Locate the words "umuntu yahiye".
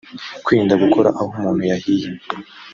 1.35-2.09